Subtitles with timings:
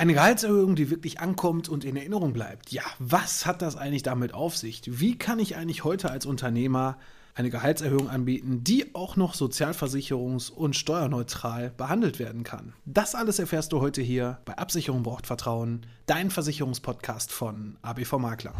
[0.00, 2.70] Eine Gehaltserhöhung, die wirklich ankommt und in Erinnerung bleibt.
[2.70, 4.82] Ja, was hat das eigentlich damit auf sich?
[4.86, 6.98] Wie kann ich eigentlich heute als Unternehmer
[7.34, 12.74] eine Gehaltserhöhung anbieten, die auch noch sozialversicherungs- und steuerneutral behandelt werden kann?
[12.84, 18.54] Das alles erfährst du heute hier bei Absicherung braucht Vertrauen, dein Versicherungspodcast von ABV Makler.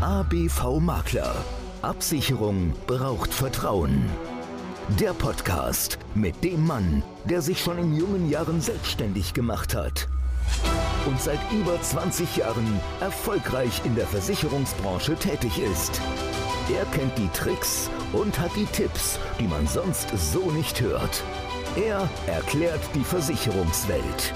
[0.00, 1.44] ABV Makler.
[1.82, 4.02] Absicherung braucht Vertrauen.
[4.98, 10.08] Der Podcast mit dem Mann, der sich schon in jungen Jahren selbstständig gemacht hat
[11.06, 16.00] und seit über 20 Jahren erfolgreich in der Versicherungsbranche tätig ist.
[16.74, 21.22] Er kennt die Tricks und hat die Tipps, die man sonst so nicht hört.
[21.76, 24.34] Er erklärt die Versicherungswelt.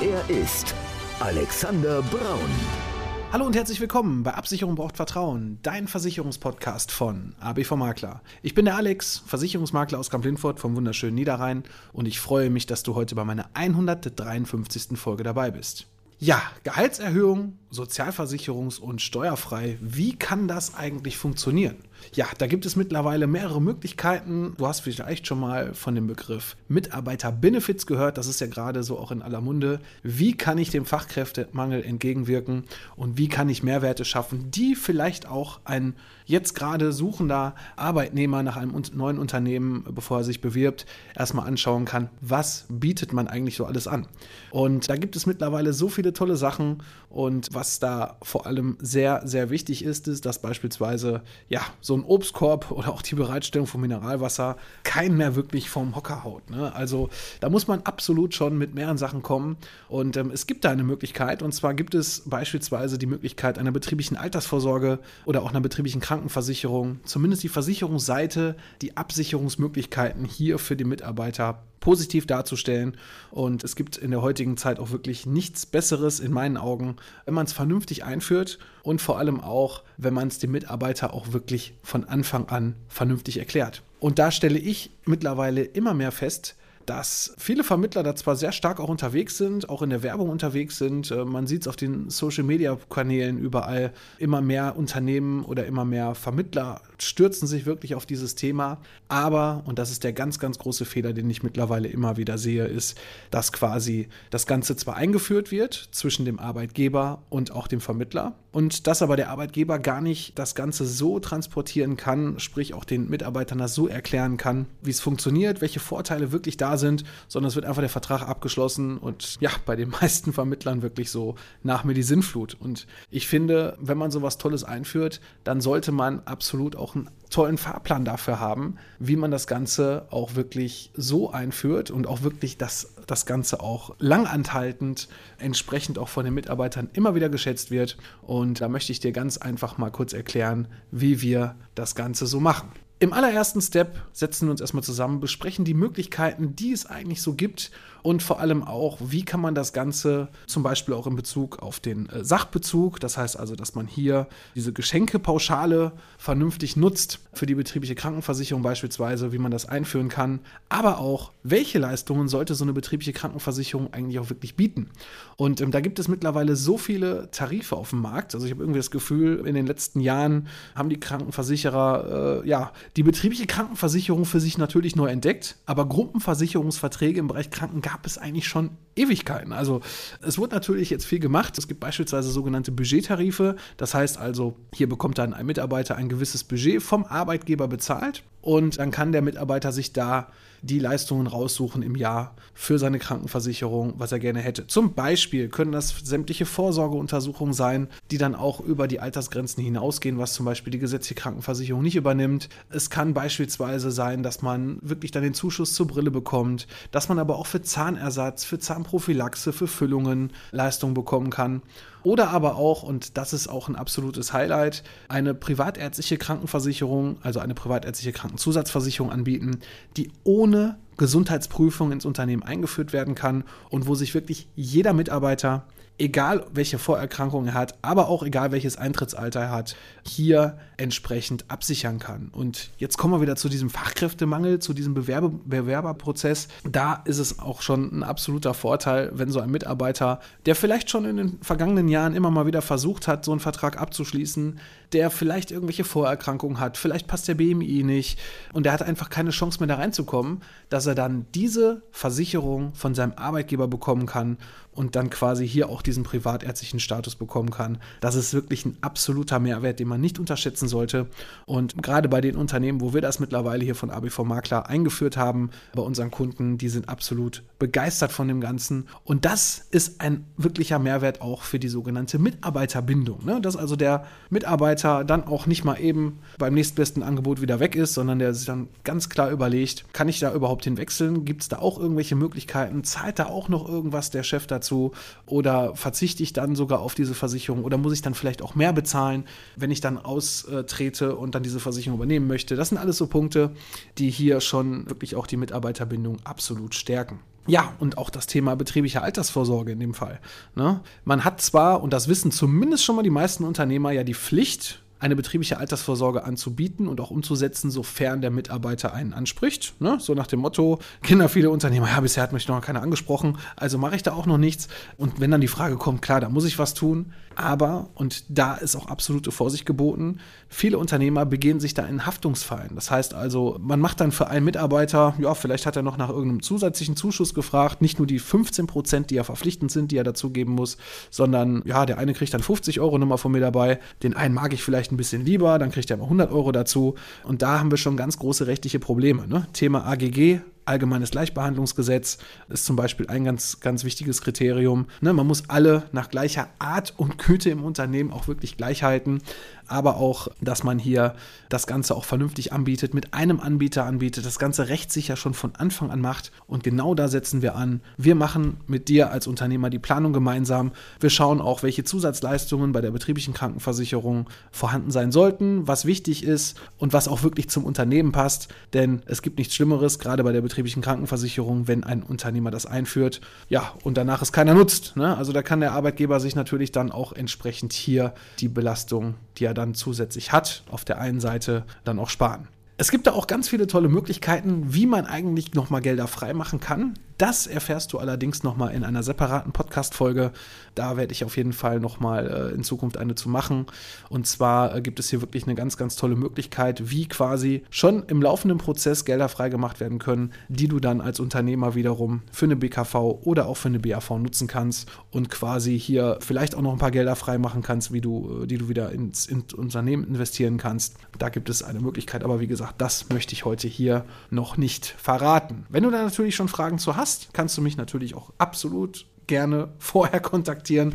[0.00, 0.74] Er ist
[1.20, 2.91] Alexander Braun.
[3.32, 8.20] Hallo und herzlich willkommen bei Absicherung braucht Vertrauen, dein Versicherungspodcast von ABV Makler.
[8.42, 12.82] Ich bin der Alex, Versicherungsmakler aus Kamp-Lindfort vom wunderschönen Niederrhein und ich freue mich, dass
[12.82, 14.98] du heute bei meiner 153.
[14.98, 15.86] Folge dabei bist.
[16.18, 19.78] Ja, Gehaltserhöhung, Sozialversicherungs- und steuerfrei.
[19.80, 21.78] Wie kann das eigentlich funktionieren?
[22.14, 24.54] Ja, da gibt es mittlerweile mehrere Möglichkeiten.
[24.56, 28.18] Du hast vielleicht schon mal von dem Begriff Mitarbeiter-Benefits gehört.
[28.18, 29.80] Das ist ja gerade so auch in aller Munde.
[30.02, 32.64] Wie kann ich dem Fachkräftemangel entgegenwirken
[32.96, 35.94] und wie kann ich Mehrwerte schaffen, die vielleicht auch ein
[36.26, 40.86] jetzt gerade suchender Arbeitnehmer nach einem neuen Unternehmen, bevor er sich bewirbt,
[41.16, 44.06] erstmal anschauen kann, was bietet man eigentlich so alles an.
[44.50, 49.22] Und da gibt es mittlerweile so viele tolle Sachen und was da vor allem sehr,
[49.26, 53.80] sehr wichtig ist, ist, dass beispielsweise ja so ein Obstkorb oder auch die Bereitstellung von
[53.80, 56.50] Mineralwasser keinen mehr wirklich vom Hocker haut.
[56.50, 56.74] Ne?
[56.74, 57.10] Also
[57.40, 59.56] da muss man absolut schon mit mehreren Sachen kommen
[59.88, 63.72] und ähm, es gibt da eine Möglichkeit und zwar gibt es beispielsweise die Möglichkeit einer
[63.72, 70.84] betrieblichen Altersvorsorge oder auch einer betrieblichen Krankenversicherung, zumindest die Versicherungsseite, die Absicherungsmöglichkeiten hier für die
[70.84, 72.96] Mitarbeiter positiv darzustellen.
[73.30, 77.34] Und es gibt in der heutigen Zeit auch wirklich nichts Besseres in meinen Augen, wenn
[77.34, 81.74] man es vernünftig einführt und vor allem auch, wenn man es dem Mitarbeiter auch wirklich
[81.82, 83.82] von Anfang an vernünftig erklärt.
[84.00, 86.56] Und da stelle ich mittlerweile immer mehr fest,
[86.86, 90.78] dass viele Vermittler da zwar sehr stark auch unterwegs sind, auch in der Werbung unterwegs
[90.78, 91.10] sind.
[91.10, 93.92] Äh, man sieht es auf den Social-Media-Kanälen überall.
[94.18, 98.80] Immer mehr Unternehmen oder immer mehr Vermittler stürzen sich wirklich auf dieses Thema.
[99.08, 102.66] Aber, und das ist der ganz, ganz große Fehler, den ich mittlerweile immer wieder sehe,
[102.66, 102.98] ist,
[103.30, 108.86] dass quasi das Ganze zwar eingeführt wird zwischen dem Arbeitgeber und auch dem Vermittler und
[108.86, 113.58] dass aber der Arbeitgeber gar nicht das Ganze so transportieren kann, sprich auch den Mitarbeitern
[113.58, 117.64] das so erklären kann, wie es funktioniert, welche Vorteile wirklich da sind, sondern es wird
[117.64, 122.02] einfach der Vertrag abgeschlossen und ja, bei den meisten Vermittlern wirklich so nach mir die
[122.02, 122.54] Sinnflut.
[122.58, 127.58] Und ich finde, wenn man sowas Tolles einführt, dann sollte man absolut auch einen tollen
[127.58, 132.94] Fahrplan dafür haben, wie man das Ganze auch wirklich so einführt und auch wirklich das,
[133.06, 135.08] das Ganze auch langanhaltend
[135.38, 137.96] entsprechend auch von den Mitarbeitern immer wieder geschätzt wird.
[138.20, 142.38] Und da möchte ich dir ganz einfach mal kurz erklären, wie wir das Ganze so
[142.38, 142.70] machen.
[142.98, 147.34] Im allerersten Step setzen wir uns erstmal zusammen, besprechen die Möglichkeiten, die es eigentlich so
[147.34, 151.60] gibt und vor allem auch, wie kann man das Ganze zum Beispiel auch in Bezug
[151.60, 157.46] auf den äh, Sachbezug, das heißt also, dass man hier diese Geschenkepauschale vernünftig nutzt für
[157.46, 162.64] die betriebliche Krankenversicherung beispielsweise, wie man das einführen kann, aber auch, welche Leistungen sollte so
[162.64, 164.90] eine betriebliche Krankenversicherung eigentlich auch wirklich bieten.
[165.36, 168.62] Und ähm, da gibt es mittlerweile so viele Tarife auf dem Markt, also ich habe
[168.62, 174.24] irgendwie das Gefühl, in den letzten Jahren haben die Krankenversicherer äh, ja die betriebliche Krankenversicherung
[174.24, 179.52] für sich natürlich neu entdeckt, aber Gruppenversicherungsverträge im Bereich Kranken gab es eigentlich schon Ewigkeiten.
[179.52, 179.82] Also
[180.22, 181.58] es wird natürlich jetzt viel gemacht.
[181.58, 183.56] Es gibt beispielsweise sogenannte Budgettarife.
[183.76, 188.78] Das heißt also, hier bekommt dann ein Mitarbeiter ein gewisses Budget vom Arbeitgeber bezahlt und
[188.78, 190.28] dann kann der Mitarbeiter sich da
[190.62, 194.66] die Leistungen raussuchen im Jahr für seine Krankenversicherung, was er gerne hätte.
[194.68, 200.34] Zum Beispiel können das sämtliche Vorsorgeuntersuchungen sein, die dann auch über die Altersgrenzen hinausgehen, was
[200.34, 202.48] zum Beispiel die gesetzliche Krankenversicherung nicht übernimmt.
[202.70, 207.18] Es kann beispielsweise sein, dass man wirklich dann den Zuschuss zur Brille bekommt, dass man
[207.18, 211.62] aber auch für Zahnersatz, für Zahnprophylaxe, für Füllungen Leistungen bekommen kann.
[212.04, 217.54] Oder aber auch, und das ist auch ein absolutes Highlight, eine privatärztliche Krankenversicherung, also eine
[217.54, 219.60] privatärztliche Krankenzusatzversicherung anbieten,
[219.96, 225.66] die ohne Gesundheitsprüfung ins Unternehmen eingeführt werden kann und wo sich wirklich jeder Mitarbeiter
[225.98, 231.98] egal welche Vorerkrankung er hat, aber auch egal welches Eintrittsalter er hat, hier entsprechend absichern
[231.98, 232.28] kann.
[232.32, 236.48] Und jetzt kommen wir wieder zu diesem Fachkräftemangel, zu diesem Bewerbe Bewerberprozess.
[236.68, 241.04] Da ist es auch schon ein absoluter Vorteil, wenn so ein Mitarbeiter, der vielleicht schon
[241.04, 244.58] in den vergangenen Jahren immer mal wieder versucht hat, so einen Vertrag abzuschließen,
[244.92, 248.18] der vielleicht irgendwelche Vorerkrankungen hat, vielleicht passt der BMI nicht
[248.52, 252.94] und der hat einfach keine Chance mehr da reinzukommen, dass er dann diese Versicherung von
[252.94, 254.38] seinem Arbeitgeber bekommen kann
[254.74, 257.78] und dann quasi hier auch diesen privatärztlichen Status bekommen kann.
[258.00, 261.06] Das ist wirklich ein absoluter Mehrwert, den man nicht unterschätzen sollte.
[261.44, 265.50] Und gerade bei den Unternehmen, wo wir das mittlerweile hier von ABV Makler eingeführt haben,
[265.74, 268.88] bei unseren Kunden, die sind absolut begeistert von dem Ganzen.
[269.04, 273.24] Und das ist ein wirklicher Mehrwert auch für die sogenannte Mitarbeiterbindung.
[273.24, 273.40] Ne?
[273.40, 277.94] Dass also der Mitarbeiter dann auch nicht mal eben beim nächstbesten Angebot wieder weg ist,
[277.94, 281.24] sondern der sich dann ganz klar überlegt, kann ich da überhaupt hinwechseln?
[281.26, 282.84] Gibt es da auch irgendwelche Möglichkeiten?
[282.84, 284.61] Zahlt da auch noch irgendwas der Chef dazu?
[284.62, 284.92] Dazu?
[285.26, 287.64] Oder verzichte ich dann sogar auf diese Versicherung?
[287.64, 289.24] Oder muss ich dann vielleicht auch mehr bezahlen,
[289.56, 292.56] wenn ich dann austrete und dann diese Versicherung übernehmen möchte?
[292.56, 293.50] Das sind alles so Punkte,
[293.98, 297.20] die hier schon wirklich auch die Mitarbeiterbindung absolut stärken.
[297.48, 300.20] Ja, und auch das Thema betriebliche Altersvorsorge in dem Fall.
[300.54, 300.80] Ne?
[301.04, 304.81] Man hat zwar, und das wissen zumindest schon mal die meisten Unternehmer, ja die Pflicht,
[305.02, 309.74] eine betriebliche Altersvorsorge anzubieten und auch umzusetzen, sofern der Mitarbeiter einen anspricht.
[309.80, 309.96] Ne?
[309.98, 313.78] So nach dem Motto, Kinder, viele Unternehmer, ja, bisher hat mich noch keiner angesprochen, also
[313.78, 314.68] mache ich da auch noch nichts.
[314.96, 318.54] Und wenn dann die Frage kommt, klar, da muss ich was tun, aber, und da
[318.54, 320.18] ist auch absolute Vorsicht geboten,
[320.48, 322.74] viele Unternehmer begehen sich da in Haftungsfallen.
[322.74, 326.08] Das heißt also, man macht dann für einen Mitarbeiter, ja, vielleicht hat er noch nach
[326.08, 330.04] irgendeinem zusätzlichen Zuschuss gefragt, nicht nur die 15 Prozent, die ja verpflichtend sind, die er
[330.04, 330.76] dazugeben muss,
[331.10, 334.52] sondern ja, der eine kriegt dann 50 Euro Nummer von mir dabei, den einen mag
[334.52, 336.94] ich vielleicht ein bisschen lieber, dann kriegt er mal 100 Euro dazu.
[337.24, 339.26] Und da haben wir schon ganz große rechtliche Probleme.
[339.26, 339.46] Ne?
[339.52, 342.18] Thema AGG, Allgemeines Gleichbehandlungsgesetz
[342.48, 344.86] ist zum Beispiel ein ganz, ganz wichtiges Kriterium.
[345.00, 349.22] Ne, man muss alle nach gleicher Art und Güte im Unternehmen auch wirklich gleich halten
[349.72, 351.14] aber auch, dass man hier
[351.48, 355.90] das Ganze auch vernünftig anbietet, mit einem Anbieter anbietet, das Ganze rechtssicher schon von Anfang
[355.90, 356.32] an macht.
[356.46, 357.80] Und genau da setzen wir an.
[357.96, 360.72] Wir machen mit dir als Unternehmer die Planung gemeinsam.
[361.00, 366.60] Wir schauen auch, welche Zusatzleistungen bei der betrieblichen Krankenversicherung vorhanden sein sollten, was wichtig ist
[366.78, 368.48] und was auch wirklich zum Unternehmen passt.
[368.72, 373.20] Denn es gibt nichts Schlimmeres, gerade bei der betrieblichen Krankenversicherung, wenn ein Unternehmer das einführt.
[373.48, 374.96] Ja, und danach es keiner nutzt.
[374.96, 375.16] Ne?
[375.16, 379.54] Also da kann der Arbeitgeber sich natürlich dann auch entsprechend hier die Belastung, die er
[379.54, 382.48] dann zusätzlich hat, auf der einen Seite dann auch sparen.
[382.76, 386.94] Es gibt da auch ganz viele tolle Möglichkeiten, wie man eigentlich nochmal Gelder freimachen kann.
[387.18, 390.32] Das erfährst du allerdings nochmal in einer separaten Podcast-Folge.
[390.74, 393.66] Da werde ich auf jeden Fall nochmal äh, in Zukunft eine zu machen.
[394.08, 398.04] Und zwar äh, gibt es hier wirklich eine ganz, ganz tolle Möglichkeit, wie quasi schon
[398.06, 402.56] im laufenden Prozess Gelder freigemacht werden können, die du dann als Unternehmer wiederum für eine
[402.56, 406.78] BKV oder auch für eine BAV nutzen kannst und quasi hier vielleicht auch noch ein
[406.78, 410.96] paar Gelder freimachen kannst, wie du, äh, die du wieder ins, ins Unternehmen investieren kannst.
[411.18, 414.86] Da gibt es eine Möglichkeit, aber wie gesagt, das möchte ich heute hier noch nicht
[414.86, 415.66] verraten.
[415.68, 419.06] Wenn du da natürlich schon Fragen zu hast, hast, kannst du mich natürlich auch absolut
[419.26, 420.94] gerne vorher kontaktieren.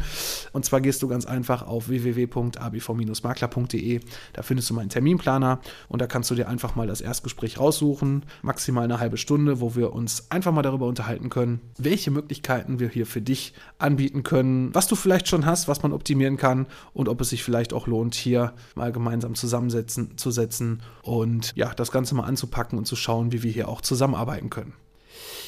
[0.53, 3.99] Und zwar gehst du ganz einfach auf www.abv-makler.de.
[4.33, 5.59] Da findest du meinen Terminplaner
[5.89, 9.75] und da kannst du dir einfach mal das Erstgespräch raussuchen, maximal eine halbe Stunde, wo
[9.75, 14.73] wir uns einfach mal darüber unterhalten können, welche Möglichkeiten wir hier für dich anbieten können,
[14.73, 17.87] was du vielleicht schon hast, was man optimieren kann und ob es sich vielleicht auch
[17.87, 22.95] lohnt, hier mal gemeinsam zusammensetzen zu setzen und ja, das Ganze mal anzupacken und zu
[22.95, 24.71] schauen, wie wir hier auch zusammenarbeiten können.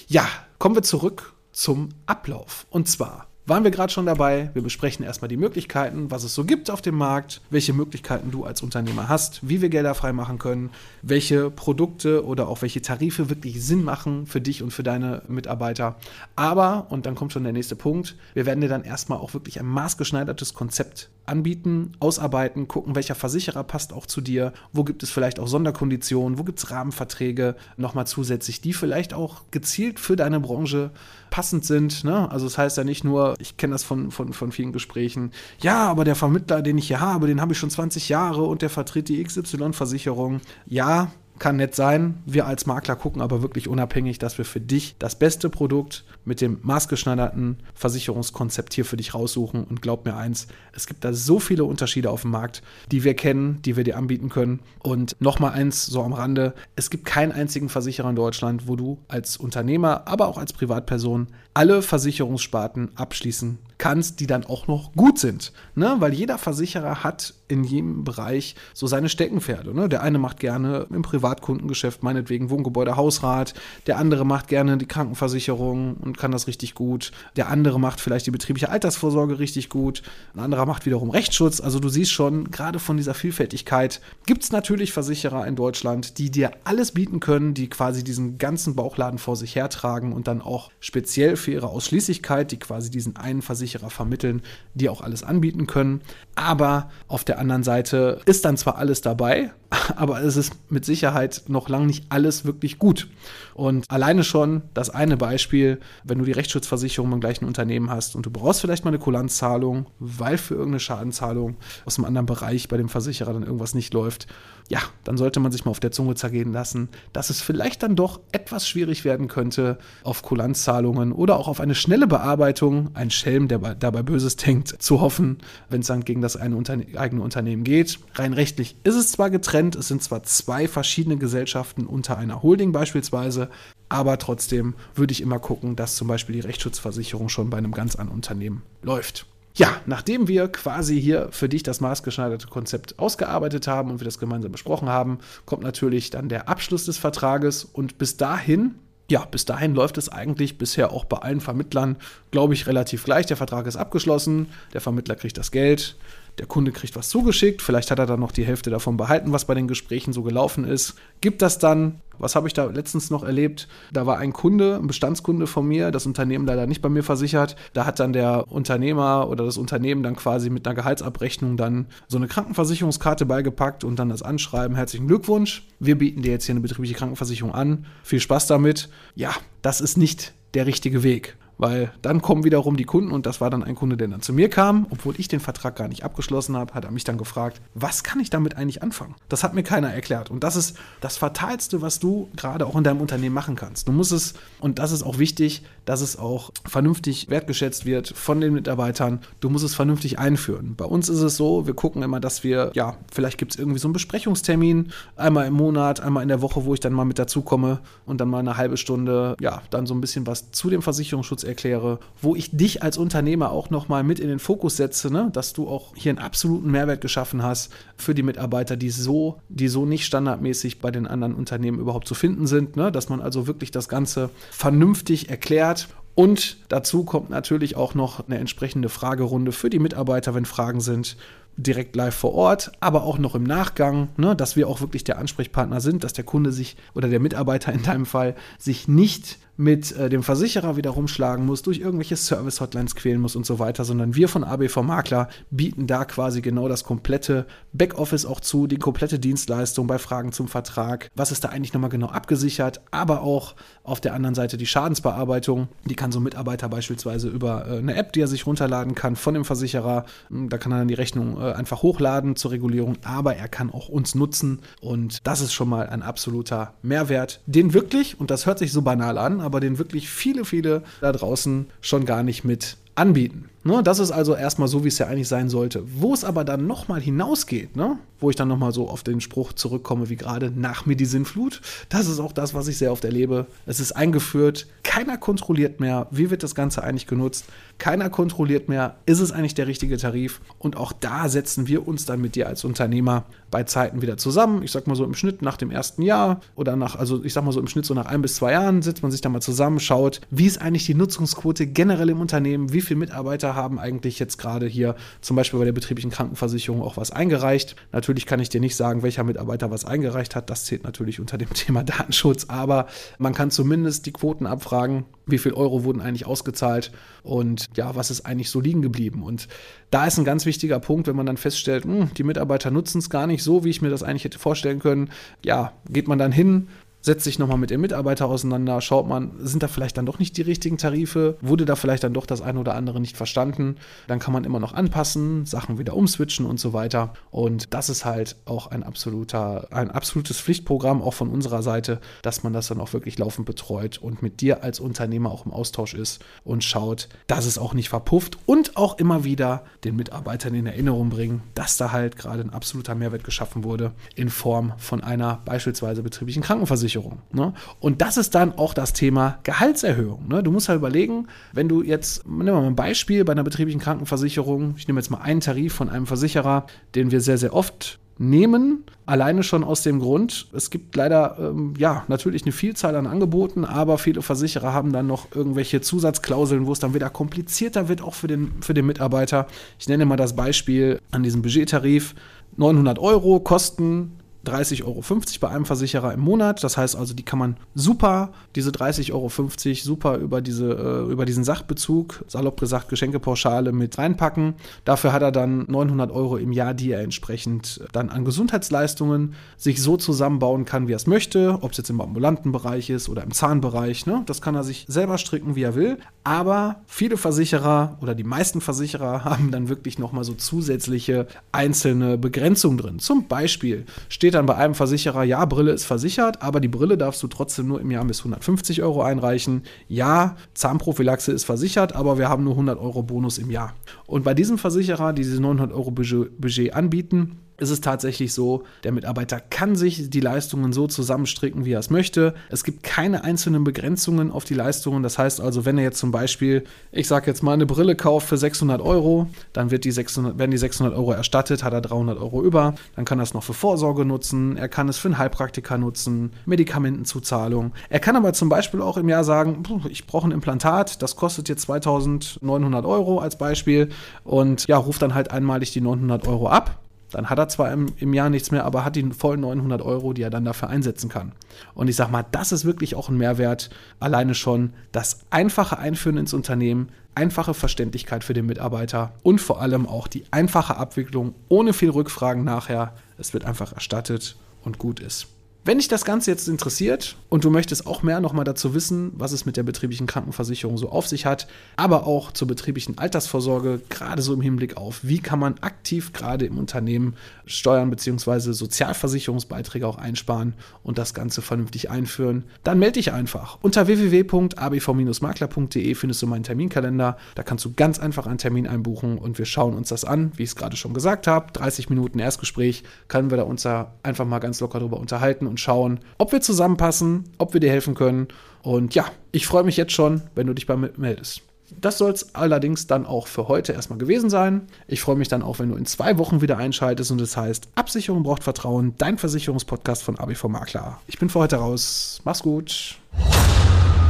[0.08, 2.66] Ja, kommen wir zurück zum Ablauf.
[2.70, 4.52] Und zwar waren wir gerade schon dabei.
[4.54, 8.46] Wir besprechen erstmal die Möglichkeiten, was es so gibt auf dem Markt, welche Möglichkeiten du
[8.46, 10.70] als Unternehmer hast, wie wir Gelder freimachen können,
[11.02, 15.96] welche Produkte oder auch welche Tarife wirklich Sinn machen für dich und für deine Mitarbeiter.
[16.36, 19.60] Aber, und dann kommt schon der nächste Punkt, wir werden dir dann erstmal auch wirklich
[19.60, 25.10] ein maßgeschneidertes Konzept anbieten, ausarbeiten, gucken, welcher Versicherer passt auch zu dir, wo gibt es
[25.10, 30.40] vielleicht auch Sonderkonditionen, wo gibt es Rahmenverträge nochmal zusätzlich, die vielleicht auch gezielt für deine
[30.40, 30.92] Branche
[31.30, 32.04] passend sind.
[32.04, 32.30] Ne?
[32.32, 35.32] Also das heißt ja nicht nur, ich kenne das von, von, von vielen Gesprächen,
[35.62, 38.62] ja, aber der Vermittler, den ich hier habe, den habe ich schon 20 Jahre und
[38.62, 40.42] der vertritt die XY-Versicherung.
[40.66, 42.22] Ja, kann nett sein.
[42.26, 46.42] Wir als Makler gucken aber wirklich unabhängig, dass wir für dich das beste Produkt mit
[46.42, 49.64] dem maßgeschneiderten Versicherungskonzept hier für dich raussuchen.
[49.64, 53.14] Und glaub mir eins, es gibt da so viele Unterschiede auf dem Markt, die wir
[53.14, 54.60] kennen, die wir dir anbieten können.
[54.84, 59.00] Und nochmal eins so am Rande, es gibt keinen einzigen Versicherer in Deutschland, wo du
[59.08, 65.18] als Unternehmer, aber auch als Privatperson alle Versicherungssparten abschließen kannst, die dann auch noch gut
[65.18, 65.52] sind.
[65.74, 65.96] Ne?
[66.00, 69.74] Weil jeder Versicherer hat in jedem Bereich so seine Steckenpferde.
[69.74, 69.90] Ne?
[69.90, 73.54] Der eine macht gerne im Privatkundengeschäft, meinetwegen Wohngebäude, Hausrat.
[73.88, 77.12] Der andere macht gerne die Krankenversicherung und kann das richtig gut.
[77.38, 80.04] Der andere macht vielleicht die betriebliche Altersvorsorge richtig gut.
[80.36, 81.62] Ein anderer macht wiederum Rechtsschutz.
[81.62, 86.30] Also du siehst schon, gerade von dieser Vielfältigkeit gibt es natürlich Versicherer in Deutschland, die
[86.30, 90.70] dir alles bieten können, die quasi diesen ganzen Bauchladen vor sich hertragen und dann auch
[90.82, 94.42] speziell für ihre Ausschließlichkeit, die quasi diesen einen Versicherer vermitteln,
[94.74, 96.02] die auch alles anbieten können.
[96.36, 99.52] Aber auf der anderen Seite ist dann zwar alles dabei,
[99.96, 103.08] aber es ist mit Sicherheit noch lang nicht alles wirklich gut.
[103.54, 108.26] Und alleine schon das eine Beispiel, wenn du die Rechtsschutzversicherung im gleichen Unternehmen hast und
[108.26, 112.78] du brauchst vielleicht mal eine Kulanzzahlung, weil für irgendeine Schadenzahlung aus einem anderen Bereich bei
[112.78, 114.28] dem Versicherer dann irgendwas nicht läuft,
[114.70, 117.96] ja, dann sollte man sich mal auf der Zunge zergehen lassen, dass es vielleicht dann
[117.96, 123.48] doch etwas schwierig werden könnte, auf Kulanzzahlungen oder auch auf eine schnelle Bearbeitung, ein Schelm,
[123.48, 127.64] der dabei Böses denkt, zu hoffen, wenn es dann gegen das eine Unterne eigene Unternehmen
[127.64, 128.00] geht.
[128.14, 132.72] Rein rechtlich ist es zwar getrennt, es sind zwar zwei verschiedene Gesellschaften unter einer Holding
[132.72, 133.50] beispielsweise,
[133.90, 137.96] aber trotzdem würde ich immer gucken, dass zum Beispiel die Rechtsschutzversicherung schon bei einem ganz
[137.96, 139.26] anderen Unternehmen läuft.
[139.56, 144.20] Ja, nachdem wir quasi hier für dich das maßgeschneiderte Konzept ausgearbeitet haben und wir das
[144.20, 148.76] gemeinsam besprochen haben, kommt natürlich dann der Abschluss des Vertrages und bis dahin
[149.12, 151.98] ja, bis dahin läuft es eigentlich bisher auch bei allen Vermittlern,
[152.30, 153.26] glaube ich, relativ gleich.
[153.26, 155.98] Der Vertrag ist abgeschlossen, der Vermittler kriegt das Geld,
[156.40, 159.46] der Kunde kriegt was zugeschickt, vielleicht hat er dann noch die Hälfte davon behalten, was
[159.46, 160.96] bei den Gesprächen so gelaufen ist.
[161.20, 163.68] Gibt das dann, was habe ich da letztens noch erlebt?
[163.92, 167.58] Da war ein Kunde, ein Bestandskunde von mir, das Unternehmen leider nicht bei mir versichert.
[167.74, 172.18] Da hat dann der Unternehmer oder das Unternehmen dann quasi mit einer Gehaltsabrechnung dann so
[172.18, 175.68] eine Krankenversicherungskarte beigepackt und dann das Anschreiben, herzlichen Glückwunsch.
[175.80, 177.86] Wir bieten dir jetzt hier eine betriebliche Krankenversicherung an.
[178.04, 178.90] Viel Spaß damit.
[179.16, 179.32] Ja,
[179.62, 181.38] das ist nicht der richtige Weg.
[181.60, 184.32] Weil dann kommen wiederum die Kunden und das war dann ein Kunde, der dann zu
[184.32, 187.62] mir kam, obwohl ich den Vertrag gar nicht abgeschlossen habe, hat er mich dann gefragt,
[187.74, 189.16] was kann ich damit eigentlich anfangen?
[189.28, 190.32] Das hat mir keiner erklärt.
[190.32, 193.90] Und das ist das Fatalste, was du gerade auch in deinem Unternehmen machen kannst.
[193.90, 198.40] Du musst es, und das ist auch wichtig, dass es auch vernünftig wertgeschätzt wird von
[198.40, 199.20] den Mitarbeitern.
[199.42, 200.76] Du musst es vernünftig einführen.
[200.78, 203.80] Bei uns ist es so, wir gucken immer, dass wir, ja, vielleicht gibt es irgendwie
[203.80, 207.20] so einen Besprechungstermin, einmal im Monat, einmal in der Woche, wo ich dann mal mit
[207.20, 210.82] dazukomme und dann mal eine halbe Stunde, ja, dann so ein bisschen was zu dem
[210.82, 215.30] Versicherungsschutz erkläre, wo ich dich als Unternehmer auch nochmal mit in den Fokus setze, ne?
[215.34, 219.68] dass du auch hier einen absoluten Mehrwert geschaffen hast für die Mitarbeiter, die so, die
[219.68, 222.92] so nicht standardmäßig bei den anderen Unternehmen überhaupt zu finden sind, ne?
[222.92, 225.90] dass man also wirklich das Ganze vernünftig erklärt
[226.20, 231.16] und dazu kommt natürlich auch noch eine entsprechende Fragerunde für die Mitarbeiter, wenn Fragen sind,
[231.64, 235.18] direkt live vor Ort, aber auch noch im Nachgang, ne, dass wir auch wirklich der
[235.18, 239.92] Ansprechpartner sind, dass der Kunde sich oder der Mitarbeiter in deinem Fall sich nicht mit
[239.92, 244.16] äh, dem Versicherer wieder rumschlagen muss, durch irgendwelche Service-Hotlines quälen muss und so weiter, sondern
[244.16, 249.20] wir von ABV Makler bieten da quasi genau das komplette Backoffice auch zu, die komplette
[249.20, 251.12] Dienstleistung bei Fragen zum Vertrag.
[251.14, 255.68] Was ist da eigentlich nochmal genau abgesichert, aber auch auf der anderen Seite die Schadensbearbeitung.
[255.90, 259.18] Die kann so ein Mitarbeiter beispielsweise über äh, eine App, die er sich runterladen kann
[259.18, 263.36] von dem Versicherer, da kann er dann die Rechnung äh, einfach hochladen zur Regulierung, aber
[263.36, 268.20] er kann auch uns nutzen und das ist schon mal ein absoluter Mehrwert, den wirklich,
[268.20, 272.06] und das hört sich so banal an, aber den wirklich viele, viele da draußen schon
[272.06, 273.50] gar nicht mit anbieten.
[273.64, 275.84] Ne, das ist also erstmal so, wie es ja eigentlich sein sollte.
[275.86, 279.52] Wo es aber dann nochmal hinausgeht, ne, wo ich dann nochmal so auf den Spruch
[279.52, 283.04] zurückkomme, wie gerade nach mir die Sinnflut, das ist auch das, was ich sehr oft
[283.04, 283.48] erlebe.
[283.66, 287.46] Es ist eingeführt, keiner kontrolliert mehr, wie wird das Ganze eigentlich genutzt,
[287.78, 292.06] keiner kontrolliert mehr, ist es eigentlich der richtige Tarif und auch da setzen wir uns
[292.06, 294.64] dann mit dir als Unternehmer bei Zeiten wieder zusammen.
[294.64, 297.44] Ich sag mal so im Schnitt nach dem ersten Jahr oder nach, also ich sag
[297.44, 299.42] mal so im Schnitt so nach ein bis zwei Jahren setzt man sich da mal
[299.42, 304.20] zusammen, schaut, wie ist eigentlich die Nutzungsquote generell im Unternehmen, wie viele Mitarbeiter haben eigentlich
[304.20, 307.76] jetzt gerade hier zum Beispiel bei der betrieblichen Krankenversicherung auch was eingereicht.
[307.92, 311.38] Natürlich kann ich dir nicht sagen, welcher Mitarbeiter was eingereicht hat, das zählt natürlich unter
[311.38, 312.88] dem Thema Datenschutz, aber
[313.18, 316.92] man kann zumindest die Quoten abfragen, wie viel Euro wurden eigentlich ausgezahlt
[317.24, 319.24] und ja, was ist eigentlich so liegen geblieben.
[319.24, 319.48] Und
[319.92, 323.00] da ist ein ganz wichtiger Punkt, wenn man dann feststellt, mh, hm, die Mitarbeiter nutzen
[323.00, 325.10] es gar nicht so, wie ich mir das eigentlich hätte vorstellen können.
[325.44, 326.68] Ja, geht man dann hin,
[327.02, 330.36] setzt sich nochmal mit dem Mitarbeiter auseinander, schaut man, sind da vielleicht dann doch nicht
[330.38, 333.78] die richtigen Tarife, wurde da vielleicht dann doch das eine oder andere nicht verstanden,
[334.08, 337.14] dann kann man immer noch anpassen, Sachen wieder umswitchen und so weiter.
[337.32, 342.44] Und das ist halt auch ein absoluter, ein absolutes Pflichtprogramm auch von unserer Seite, dass
[342.44, 345.94] man das dann auch wirklich laufend betreut und mit dir als Unternehmer auch im Austausch
[345.94, 350.68] ist und schaut, dass es auch nicht verpufft und auch immer wieder den Mitarbeitern in
[350.68, 355.42] Erinnerung bringen, dass da halt gerade ein absoluter Mehrwert geschaffen wurde in Form von einer
[355.46, 356.89] beispielsweise betrieblichen Krankenversicherung.
[356.90, 357.20] Versicherung.
[357.32, 357.54] Ne?
[357.80, 360.28] Und das ist dann auch das Thema Gehaltserhöhung.
[360.28, 360.44] Ne?
[360.44, 363.80] Du musst halt überlegen, wenn du jetzt, nehmen wir mal ein Beispiel bei einer betrieblichen
[363.80, 366.66] Krankenversicherung, ich nehme jetzt mal einen Tarif von einem Versicherer,
[366.96, 371.74] den wir sehr, sehr oft nehmen, alleine schon aus dem Grund, es gibt leider, ähm,
[371.78, 376.74] ja, natürlich eine Vielzahl an Angeboten, aber viele Versicherer haben dann noch irgendwelche Zusatzklauseln, wo
[376.74, 379.48] es dann wieder komplizierter wird, auch für den, für den Mitarbeiter.
[379.80, 382.14] Ich nenne mal das Beispiel an diesem Budgettarif.
[382.58, 384.19] 900 Euro kosten
[384.50, 385.04] 30,50 Euro
[385.40, 386.64] bei einem Versicherer im Monat.
[386.64, 389.30] Das heißt also, die kann man super, diese 30,50 Euro
[389.76, 394.56] super über, diese, äh, über diesen Sachbezug, salopp gesagt Geschenkepauschale mit reinpacken.
[394.86, 399.82] Dafür hat er dann 900 Euro im Jahr, die er entsprechend dann an Gesundheitsleistungen sich
[399.82, 401.60] so zusammenbauen kann, wie er es möchte.
[401.62, 404.06] Ob es jetzt im ambulanten Bereich ist oder im Zahnbereich.
[404.06, 404.24] Ne?
[404.26, 405.98] Das kann er sich selber stricken, wie er will.
[406.24, 412.78] Aber viele Versicherer oder die meisten Versicherer haben dann wirklich nochmal so zusätzliche einzelne Begrenzungen
[412.78, 413.00] drin.
[413.00, 417.22] Zum Beispiel steht dann bei einem Versicherer, ja, Brille ist versichert, aber die Brille darfst
[417.22, 419.64] du trotzdem nur im Jahr bis 150 Euro einreichen.
[419.90, 423.74] Ja, Zahnprophylaxe ist versichert, aber wir haben nur 100 Euro Bonus im Jahr.
[424.08, 428.92] Und bei diesem Versicherer, die diese 900 Euro Budget anbieten, ist es tatsächlich so, der
[428.92, 432.34] Mitarbeiter kann sich die Leistungen so zusammenstricken, wie er es möchte.
[432.50, 435.04] Es gibt keine einzelnen Begrenzungen auf die Leistungen.
[435.04, 438.28] Das heißt also, wenn er jetzt zum Beispiel, ich sage jetzt mal, eine Brille kauft
[438.28, 442.18] für 600 Euro, dann wird die 600, werden die 600 Euro erstattet, hat er 300
[442.20, 442.76] Euro über.
[442.96, 444.58] Dann kann er es noch für Vorsorge nutzen.
[444.58, 447.74] Er kann es für einen Heilpraktiker nutzen, Medikamentenzuzahlung.
[447.90, 451.50] Er kann aber zum Beispiel auch im Jahr sagen, ich brauche ein Implantat, das kostet
[451.50, 453.90] jetzt 2900 Euro als Beispiel
[454.24, 456.80] und ja, ruft dann halt einmalig die 900 Euro ab
[457.12, 460.14] dann hat er zwar im, im, Jahr nichts mehr, aber hat die vollen 900 Euro,
[460.14, 461.32] die er dann dafür einsetzen kann.
[461.74, 463.70] Und ich sage mal, das ist wirklich auch ein Mehrwert.
[464.00, 469.88] Alleine schon das einfache Einführen ins Unternehmen, einfache Verständlichkeit für den Mitarbeiter und vor allem
[469.88, 472.94] auch die einfache Abwicklung ohne viel Rückfragen nachher.
[473.18, 475.28] Es wird einfach erstattet und gut ist.
[475.70, 479.34] Wenn dich das Ganze jetzt interessiert und du möchtest auch mehr nochmal dazu wissen, was
[479.34, 481.46] es mit der betrieblichen Krankenversicherung so auf sich hat,
[481.76, 486.48] aber auch zur betrieblichen Altersvorsorge, gerade so im Hinblick auf, wie kann man aktiv gerade
[486.48, 487.14] im Unternehmen
[487.46, 488.54] Steuern bzw.
[488.54, 493.60] Sozialversicherungsbeiträge auch einsparen und das Ganze vernünftig einführen, dann melde dich einfach.
[493.62, 497.16] Unter www.abv-makler.de findest du meinen Terminkalender.
[497.36, 500.42] Da kannst du ganz einfach einen Termin einbuchen und wir schauen uns das an, wie
[500.42, 501.54] ich es gerade schon gesagt habe.
[501.54, 506.32] 30 Minuten Erstgespräch, können wir da uns einfach mal ganz locker drüber unterhalten schauen, ob
[506.32, 508.28] wir zusammenpassen, ob wir dir helfen können.
[508.62, 511.42] Und ja, ich freue mich jetzt schon, wenn du dich bei mir meldest.
[511.80, 514.64] Das soll es allerdings dann auch für heute erstmal gewesen sein.
[514.88, 517.38] Ich freue mich dann auch, wenn du in zwei Wochen wieder einschaltest und es das
[517.38, 521.00] heißt, Absicherung braucht Vertrauen, dein Versicherungspodcast von ABV Makler.
[521.08, 522.22] Ich bin für heute raus.
[522.24, 522.98] Mach's gut.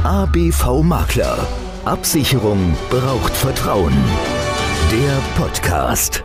[0.04, 1.46] ABV Makler.
[1.84, 3.94] Absicherung braucht Vertrauen.
[4.90, 6.24] Der Podcast.